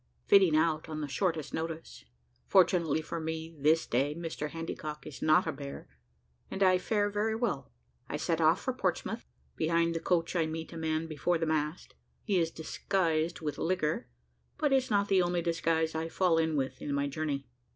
[0.25, 2.05] FITTING OUT ON THE SHORTEST NOTICE
[2.47, 4.49] FORTUNATELY FOR ME THIS DAY MR.
[4.49, 5.87] HANDYCOCK IS NOT A BEAR,
[6.49, 7.69] AND I FARE VERY WELL
[8.09, 9.27] I SET OFF FOR PORTSMOUTH
[9.57, 11.93] BEHIND THE COACH I MEET A MAN BEFORE THE MAST
[12.23, 14.07] HE IS DISGUISED WITH LIQUOR,
[14.57, 17.45] BUT IS NOT THE ONLY DISGUISE I FALL IN WITH IN MY JOURNEY.